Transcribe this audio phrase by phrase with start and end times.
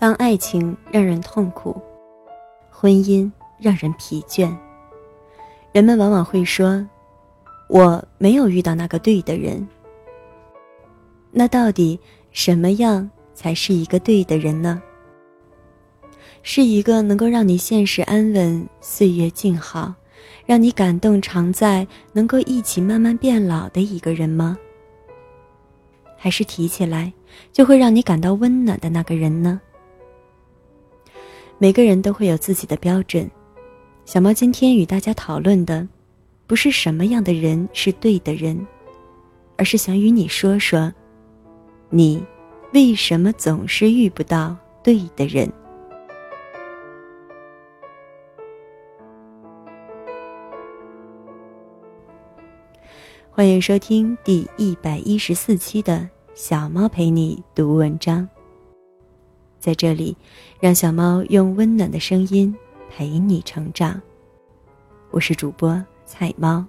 [0.00, 1.76] 当爱情让人痛苦，
[2.70, 4.56] 婚姻让人疲倦，
[5.72, 6.86] 人们往往会说
[7.68, 9.66] ：“我没有遇到那个对的人。”
[11.32, 11.98] 那到底
[12.30, 14.80] 什么样才是一个对的人呢？
[16.44, 19.92] 是一个能够让你现实安稳、岁月静好，
[20.46, 24.56] 让你感动常在、能够一起慢慢变老的一个人吗？
[26.16, 27.12] 还是提起来
[27.52, 29.60] 就会让你感到温暖的那个人呢？
[31.60, 33.28] 每个人都会有自己的标准。
[34.04, 35.86] 小猫今天与大家讨论的，
[36.46, 38.64] 不是什么样的人是对的人，
[39.56, 40.92] 而是想与你说说，
[41.90, 42.24] 你
[42.72, 45.52] 为什么总是遇不到对的人。
[53.32, 58.28] 欢迎收听第一百一十四期的小猫陪你读文章。
[59.58, 60.16] 在这里，
[60.60, 62.54] 让小猫用温暖的声音
[62.88, 64.00] 陪你成长。
[65.10, 66.64] 我是主播菜猫。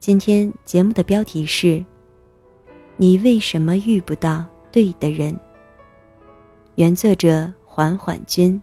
[0.00, 1.84] 今天节目的标题是：
[2.96, 5.38] 你为什么遇不到对的人？
[6.74, 8.60] 原作者缓缓君。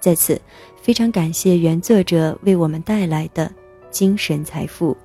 [0.00, 0.40] 在此，
[0.80, 3.48] 非常感谢原作者为我们带来的
[3.90, 4.96] 精神财富。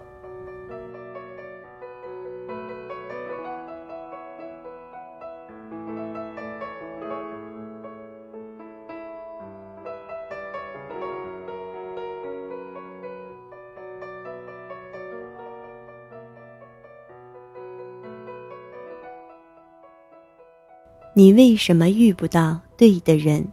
[21.17, 23.43] 你为什么遇不到对的人？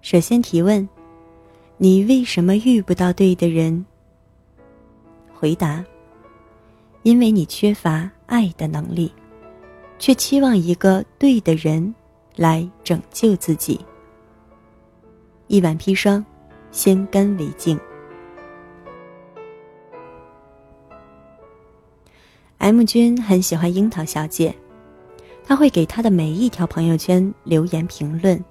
[0.00, 0.88] 首先提问：
[1.76, 3.84] 你为什么遇不到对的人？
[5.34, 5.84] 回答：
[7.02, 9.12] 因为你缺乏爱的能力，
[9.98, 11.94] 却期望一个对的人
[12.34, 13.78] 来拯救自己。
[15.48, 16.24] 一碗砒霜，
[16.70, 17.78] 先干为敬。
[22.58, 24.54] M 君很喜欢樱桃小姐，
[25.44, 28.42] 他会给她的每一条朋友圈留言评论，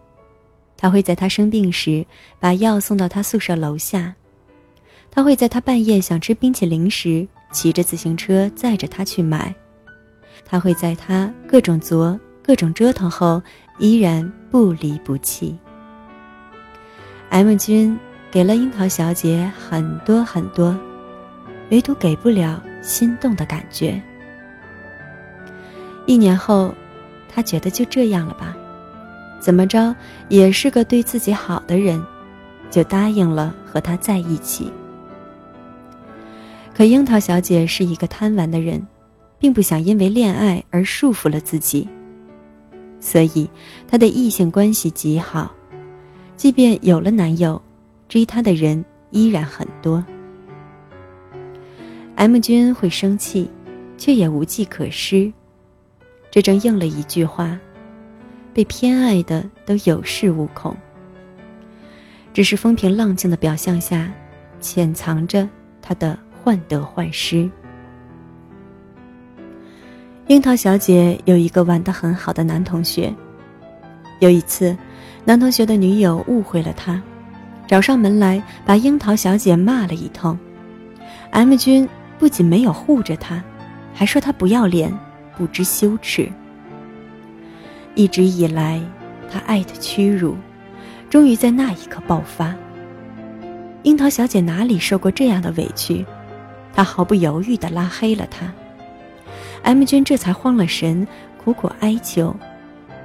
[0.77, 2.05] 他会在她生病时
[2.39, 4.13] 把药送到她宿舍楼下，
[5.09, 9.53] 他会在她半夜想吃冰淇淋时骑着自行车载着她去买，
[10.45, 13.41] 他会在她各种作、各种折腾后
[13.79, 15.57] 依然不离不弃。
[17.29, 17.97] M 君
[18.29, 20.77] 给了樱桃小姐很多很多。
[21.71, 23.99] 唯独给不了心动的感觉。
[26.05, 26.71] 一年后，
[27.33, 28.55] 他觉得就这样了吧，
[29.39, 29.95] 怎么着
[30.27, 31.99] 也是个对自己好的人，
[32.69, 34.71] 就答应了和他在一起。
[36.75, 38.85] 可樱桃小姐是一个贪玩的人，
[39.39, 41.87] 并不想因为恋爱而束缚了自己，
[42.99, 43.49] 所以
[43.87, 45.51] 她的异性关系极好，
[46.35, 47.61] 即便有了男友，
[48.09, 50.03] 追她的人依然很多。
[52.15, 53.49] M 君会生气，
[53.97, 55.31] 却也无计可施。
[56.31, 57.59] 这正应了一句话
[58.53, 60.75] ：“被偏爱的都有恃无恐。”
[62.33, 64.09] 只是风平浪静的表象下，
[64.61, 65.47] 潜藏着
[65.81, 67.49] 他的患得患失。
[70.27, 73.13] 樱桃小姐有一个玩的很好的男同学。
[74.19, 74.75] 有一次，
[75.25, 77.01] 男同学的女友误会了他，
[77.67, 80.37] 找上门来把樱桃小姐骂了一通。
[81.31, 81.89] M 君。
[82.23, 83.43] 不仅没有护着他，
[83.93, 84.97] 还说他不要脸、
[85.35, 86.31] 不知羞耻。
[87.95, 88.81] 一直以来，
[89.29, 90.37] 他爱的屈辱，
[91.09, 92.55] 终于在那一刻爆发。
[93.81, 96.05] 樱桃小姐哪里受过这样的委屈？
[96.71, 98.49] 她毫不犹豫地拉黑了他。
[99.63, 101.05] M 君这才慌了神，
[101.43, 102.33] 苦苦哀求，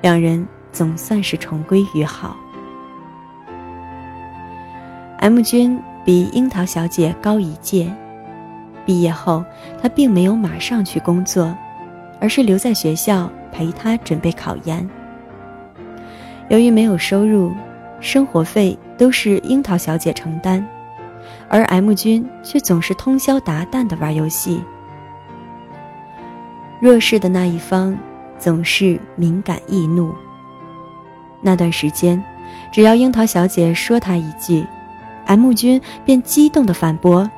[0.00, 2.36] 两人总算是重归于好。
[5.18, 7.92] M 君比樱桃小姐高一届。
[8.88, 9.44] 毕业后，
[9.82, 11.54] 他并没有马上去工作，
[12.18, 14.88] 而是留在学校陪他准备考研。
[16.48, 17.52] 由于没有收入，
[18.00, 20.66] 生活费都是樱桃小姐承担，
[21.50, 24.64] 而 M 君却总是通宵达旦的玩游戏。
[26.80, 27.94] 弱势的那一方
[28.38, 30.14] 总是敏感易怒。
[31.42, 32.24] 那段时间，
[32.72, 34.66] 只要樱桃小姐说他一句
[35.26, 37.30] ，M 君便激动的反驳。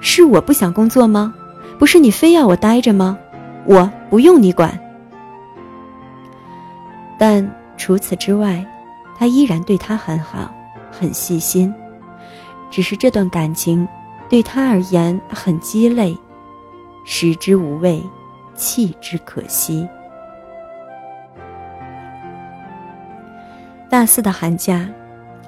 [0.00, 1.34] 是我不想工作吗？
[1.78, 3.18] 不是你非要我待着吗？
[3.64, 4.78] 我不用你管。
[7.18, 8.64] 但除此之外，
[9.18, 10.52] 他依然对他很好，
[10.90, 11.72] 很细心。
[12.70, 13.86] 只是这段感情
[14.28, 16.16] 对他而言很鸡肋，
[17.04, 18.02] 食之无味，
[18.54, 19.88] 弃之可惜。
[23.88, 24.86] 大四的寒假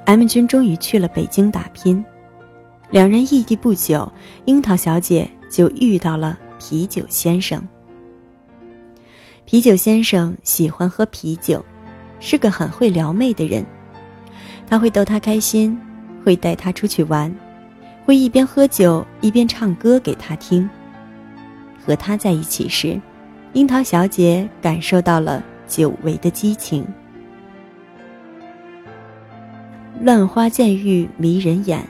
[0.07, 2.05] ，M 君终于去了北京打拼。
[2.91, 4.11] 两人异地不久，
[4.47, 7.63] 樱桃小姐就遇到了啤酒先生。
[9.45, 11.65] 啤酒先生喜欢喝啤酒，
[12.19, 13.65] 是个很会撩妹的人。
[14.69, 15.79] 他会逗她开心，
[16.25, 17.33] 会带她出去玩，
[18.05, 20.69] 会一边喝酒一边唱歌给她听。
[21.87, 23.01] 和他在一起时，
[23.53, 26.85] 樱桃小姐感受到了久违的激情。
[30.01, 31.89] 乱花渐欲迷人眼。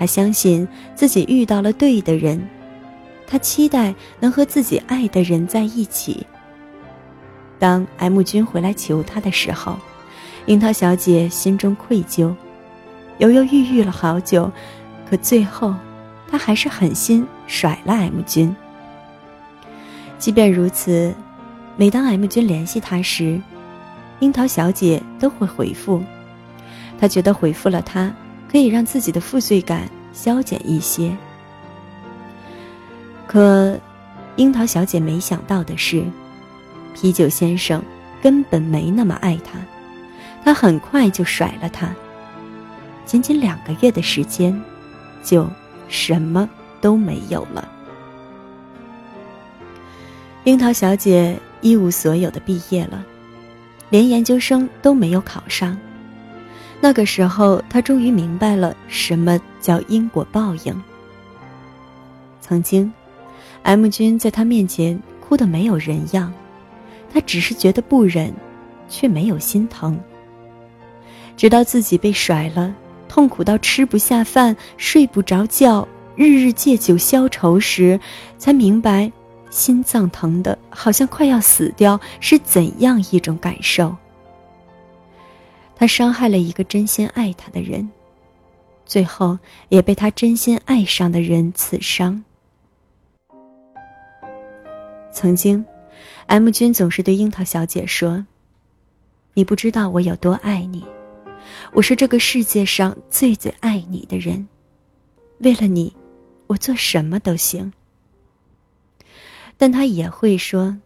[0.00, 2.40] 他相信自己遇到了对的人，
[3.26, 6.26] 他期待能和自己爱的人在一起。
[7.58, 9.76] 当 M 君回来求他的时候，
[10.46, 12.34] 樱桃小姐心中愧疚，
[13.18, 14.50] 犹犹豫豫了好久，
[15.06, 15.74] 可最后，
[16.30, 18.56] 她还是狠心甩了 M 君。
[20.18, 21.14] 即便如此，
[21.76, 23.38] 每当 M 君联系她时，
[24.20, 26.02] 樱桃小姐都会回复。
[26.98, 28.10] 她觉得回复了他。
[28.50, 31.16] 可以让自己的负罪感消减一些。
[33.28, 33.78] 可，
[34.34, 36.02] 樱桃小姐没想到的是，
[36.94, 37.80] 啤酒先生
[38.20, 39.60] 根本没那么爱她，
[40.44, 41.94] 他很快就甩了她。
[43.04, 44.60] 仅仅两个月的时间，
[45.22, 45.48] 就
[45.88, 46.48] 什么
[46.80, 47.68] 都没有了。
[50.44, 53.04] 樱桃小姐一无所有的毕业了，
[53.90, 55.78] 连研究生都没有考上。
[56.80, 60.82] 那个时候，他终于明白了什么叫因果报应。
[62.40, 62.90] 曾经
[63.62, 66.32] ，M 君在他面前哭得没有人样，
[67.12, 68.32] 他只是觉得不忍，
[68.88, 70.00] 却没有心疼。
[71.36, 72.74] 直到自己被甩了，
[73.08, 75.86] 痛苦到吃不下饭、睡不着觉、
[76.16, 78.00] 日日借酒消愁时，
[78.38, 79.12] 才明白，
[79.50, 83.94] 心脏疼的好像快要死掉是怎样一种感受。
[85.80, 87.88] 他伤害了一个真心爱他的人，
[88.84, 89.38] 最后
[89.70, 92.22] 也被他真心爱上的人刺伤。
[95.10, 95.64] 曾经
[96.26, 98.26] ，M 君总是对樱桃小姐说
[99.32, 100.84] ：“你不知道我有多爱你，
[101.72, 104.46] 我是这个世界上最最爱你的人，
[105.38, 105.96] 为了你，
[106.48, 107.72] 我做什么都行。”
[109.56, 110.76] 但他也会说：“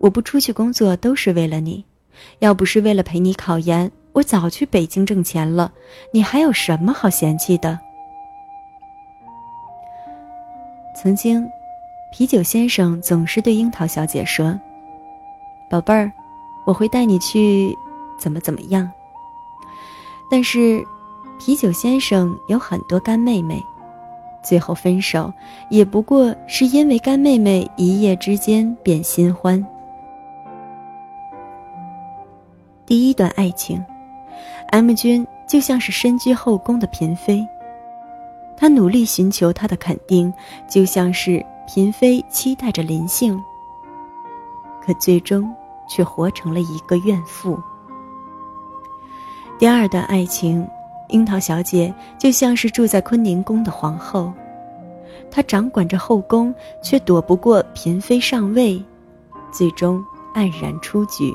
[0.00, 1.84] 我不出去工作都是为了你。”
[2.38, 5.72] 要不是为了陪你考研，我早去北京挣钱了。
[6.12, 7.78] 你还有什么好嫌弃的？
[10.96, 11.46] 曾经，
[12.12, 14.58] 啤酒先生总是对樱桃小姐说
[15.68, 16.10] ：“宝贝儿，
[16.64, 17.76] 我会带你去，
[18.18, 18.90] 怎么怎么样。”
[20.30, 20.82] 但是，
[21.38, 23.62] 啤酒先生有很多干妹妹，
[24.42, 25.32] 最后分手
[25.68, 29.64] 也不过是因为干妹妹一夜之间变新欢。
[33.14, 33.80] 一段爱情
[34.70, 37.46] ，M 君就像是身居后宫的嫔妃，
[38.56, 40.34] 她努力寻求他的肯定，
[40.68, 43.40] 就像是嫔妃期待着临幸。
[44.84, 45.48] 可最终
[45.88, 47.56] 却活成了一个怨妇。
[49.60, 50.68] 第二段爱情，
[51.10, 54.32] 樱桃小姐就像是住在坤宁宫的皇后，
[55.30, 56.52] 她掌管着后宫，
[56.82, 58.84] 却躲不过嫔妃上位，
[59.52, 60.04] 最终
[60.34, 61.32] 黯然出局。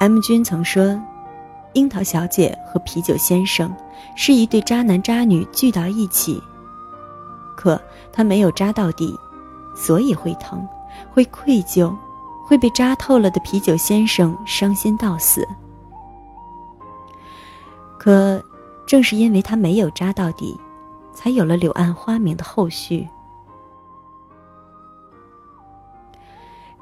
[0.00, 0.98] M 君曾说
[1.74, 3.70] ：“樱桃小姐和啤酒先生
[4.16, 6.42] 是一对渣男渣女聚到一起。
[7.54, 7.78] 可
[8.10, 9.14] 他没有渣到底，
[9.76, 10.66] 所以会疼，
[11.12, 11.94] 会愧疚，
[12.46, 15.46] 会被渣透了的啤酒先生伤心到死。
[17.98, 18.42] 可
[18.86, 20.58] 正是因为他没有渣到底，
[21.12, 23.06] 才有了柳暗花明的后续。”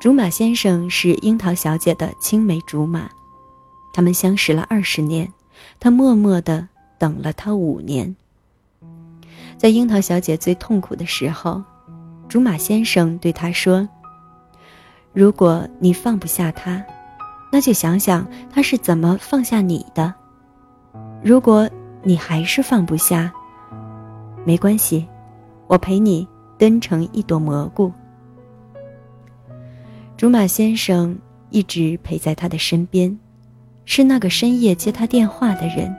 [0.01, 3.11] 竹马先生是樱桃小姐的青梅竹马，
[3.93, 5.29] 他们相识了二十年，
[5.81, 8.15] 他默默的等了她五年。
[9.57, 11.61] 在樱桃小姐最痛苦的时候，
[12.29, 13.89] 竹马先生对她说
[15.13, 16.81] ：“如果你放不下他，
[17.51, 20.15] 那就想想他是怎么放下你的。
[21.25, 21.69] 如果
[22.05, 23.33] 你还是放不下，
[24.45, 25.05] 没关系，
[25.67, 26.25] 我陪你
[26.57, 27.93] 蹲成一朵蘑菇。”
[30.19, 31.17] 竹马先生
[31.51, 33.17] 一直陪在他的身边，
[33.85, 35.95] 是那个深夜接他电话的人。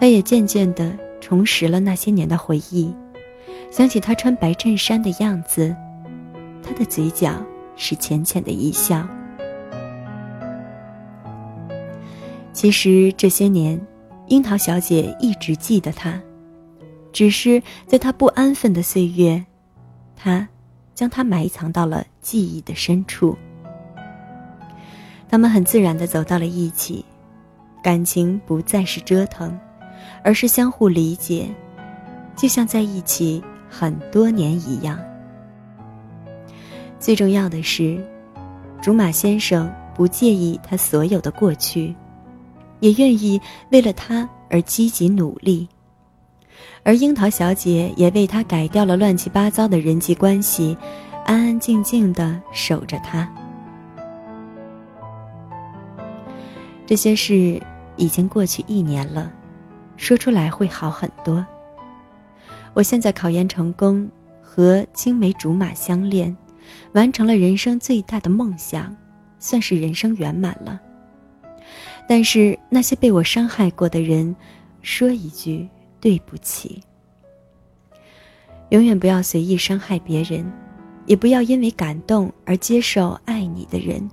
[0.00, 2.90] 他也渐渐地重拾了那些年的回忆，
[3.70, 5.76] 想起他穿白衬衫的样子，
[6.62, 7.34] 他的嘴角
[7.76, 9.06] 是浅浅的一笑。
[12.54, 13.78] 其实这些年，
[14.28, 16.18] 樱桃小姐一直记得他，
[17.12, 19.44] 只是在他不安分的岁月，
[20.16, 20.48] 他
[20.94, 23.36] 将它埋藏到了记忆的深处。
[25.28, 27.04] 他们很自然的走到了一起，
[27.82, 29.58] 感情不再是折腾，
[30.22, 31.48] 而是相互理解，
[32.36, 34.98] 就像在一起很多年一样。
[36.98, 37.98] 最重要的是，
[38.80, 41.94] 竹马先生不介意他所有的过去，
[42.80, 45.68] 也愿意为了他而积极努力。
[46.84, 50.76] 而樱桃小姐也为他改掉了乱七八糟的人际关系，
[51.24, 53.30] 安安静静的守着他。
[56.86, 57.60] 这些事
[57.96, 59.32] 已经过去一年了，
[59.96, 61.44] 说出来会好很多。
[62.74, 64.08] 我现在考研成功，
[64.42, 66.36] 和青梅竹马相恋，
[66.92, 68.94] 完成了人生最大的梦想，
[69.38, 70.80] 算是人生圆满了。
[72.08, 74.34] 但是那些被我伤害过的人，
[74.82, 75.68] 说一句。
[76.02, 76.82] 对不起，
[78.70, 80.44] 永远不要随意伤害别人，
[81.06, 84.08] 也不要因为感动而接受爱你的人。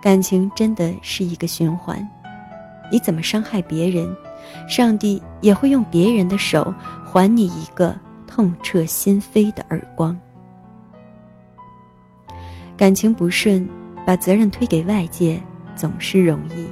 [0.00, 2.06] 感情真的是一个循环，
[2.90, 4.12] 你怎么伤害别人，
[4.68, 7.94] 上帝也会用别人的手还你一个
[8.26, 10.18] 痛彻心扉的耳光。
[12.76, 13.68] 感情不顺，
[14.04, 15.40] 把责任推给外界
[15.76, 16.66] 总是容易。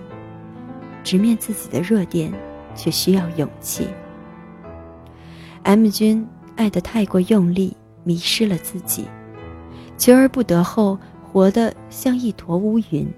[1.04, 2.32] 直面自己的弱点，
[2.74, 3.88] 却需要勇气。
[5.62, 6.26] M 君
[6.60, 7.74] 爱得太过用力，
[8.04, 9.06] 迷失了自己，
[9.96, 13.10] 求而不得后，活得像一坨乌云。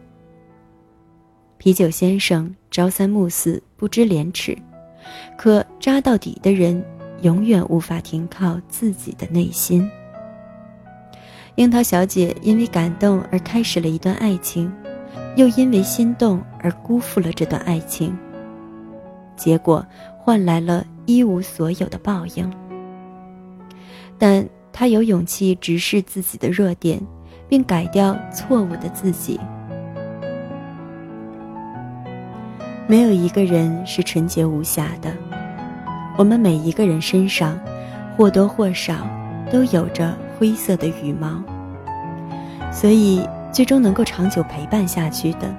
[1.59, 4.57] 啤酒先生朝三暮四，不知廉耻，
[5.37, 6.81] 可扎到底的人，
[7.23, 9.91] 永远无法停靠自己的内心。
[11.57, 14.73] 樱桃小姐因为感动而开始了一段爱情。
[15.35, 18.15] 又因为心动而辜负了这段爱情，
[19.35, 19.85] 结果
[20.19, 22.62] 换来了一无所有的报应。
[24.23, 27.01] 但他有勇气直视自己的弱点，
[27.49, 29.41] 并改掉错误的自己。
[32.87, 35.13] 没有一个人是纯洁无瑕的，
[36.17, 37.59] 我们每一个人身上
[38.17, 38.95] 或多或少
[39.51, 41.43] 都有着灰色的羽毛，
[42.71, 43.29] 所以。
[43.53, 45.55] 最终能够长久陪伴下去的，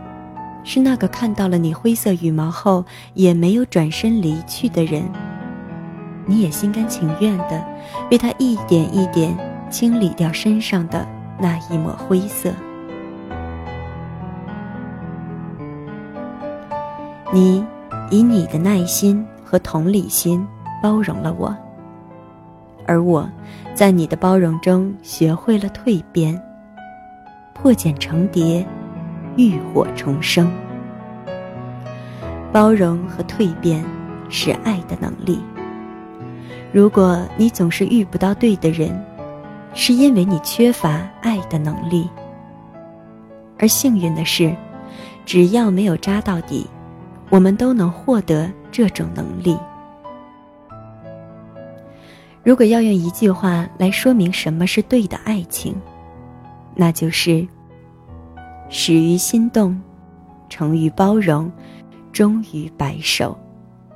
[0.64, 5.04] 是那个看到了你灰色羽毛后也没有转身离去的人。
[6.26, 7.64] 你也心甘情愿的
[8.10, 9.36] 为他一点一点
[9.70, 11.08] 清理掉身上的
[11.40, 12.52] 那一抹灰色。
[17.32, 17.66] 你
[18.12, 20.46] 以你的耐心和同理心
[20.82, 21.56] 包容了我，
[22.86, 23.28] 而我，
[23.74, 26.40] 在你的包容中学会了蜕变。
[27.54, 28.66] 破茧成蝶，
[29.38, 30.52] 浴火重生。
[32.52, 33.84] 包容和蜕变
[34.30, 35.42] 是爱的能力。
[36.74, 39.00] 如果你总是遇不到对的人，
[39.76, 42.10] 是因为你缺乏爱的能力。
[43.60, 44.54] 而幸运的是，
[45.24, 46.66] 只要没有扎到底，
[47.30, 49.56] 我们都能获得这种能力。
[52.44, 55.80] 如果要用一句话来说明什么是对的爱情，
[56.76, 57.48] 那就是。
[58.68, 59.80] 始于心动，
[60.50, 61.52] 成于包容，
[62.12, 63.38] 终于白首，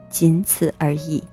[0.10, 1.24] 仅此而已。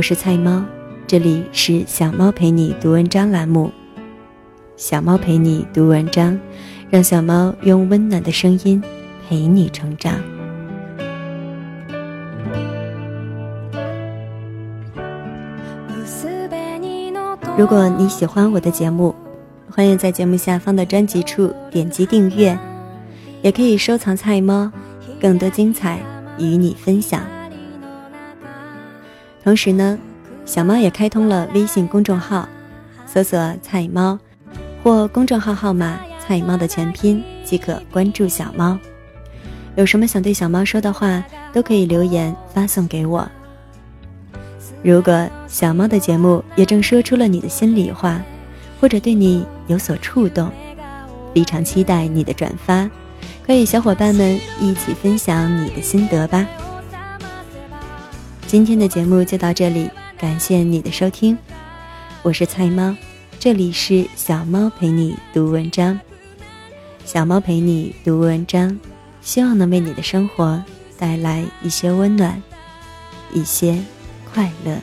[0.00, 0.64] 我是菜猫，
[1.06, 3.70] 这里是小猫陪你读文章栏目。
[4.74, 6.40] 小猫陪你读文章，
[6.88, 8.82] 让小猫用温暖的声音
[9.28, 10.14] 陪你成长。
[17.58, 19.14] 如果你喜欢我的节目，
[19.70, 22.58] 欢迎在节目下方的专辑处点击订阅，
[23.42, 24.72] 也可以收藏菜猫，
[25.20, 25.98] 更多精彩
[26.38, 27.20] 与你分享。
[29.42, 29.98] 同时呢，
[30.44, 32.48] 小猫也开通了微信公众号，
[33.06, 34.18] 搜索“菜猫”
[34.84, 38.78] 或公众号号码“菜猫”的全拼即可关注小猫。
[39.76, 43.26] 有什么想对小猫说的话，都可以留言发送给我。
[44.82, 48.20] 如果小猫的节目也正说出了你的心里话，
[48.80, 50.50] 或者对你有所触动，
[51.34, 52.90] 非常期待你的转发，
[53.46, 56.46] 可以小伙伴们一起分享你的心得吧。
[58.50, 59.88] 今天的节目就到这里，
[60.18, 61.38] 感谢你的收听，
[62.20, 62.96] 我是菜猫，
[63.38, 66.00] 这里是小猫陪你读文章，
[67.04, 68.76] 小猫陪你读文章，
[69.20, 70.60] 希望能为你的生活
[70.98, 72.42] 带来一些温暖，
[73.32, 73.80] 一些。
[74.34, 74.76] 快乐。